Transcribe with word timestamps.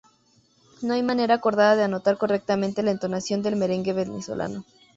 No 0.81 0.95
hay 0.95 1.03
manera 1.03 1.35
acordada 1.35 1.75
de 1.75 1.83
anotar 1.83 2.17
correctamente 2.17 2.81
la 2.81 2.89
entonación 2.89 3.43
del 3.43 3.55
merengue 3.55 3.93
venezolano. 3.93 4.65